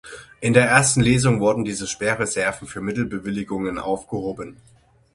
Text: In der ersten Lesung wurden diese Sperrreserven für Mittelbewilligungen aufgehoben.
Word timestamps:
In 0.39 0.53
der 0.53 0.65
ersten 0.67 0.99
Lesung 1.01 1.41
wurden 1.41 1.63
diese 1.63 1.85
Sperrreserven 1.85 2.67
für 2.67 2.81
Mittelbewilligungen 2.81 3.77
aufgehoben. 3.77 4.57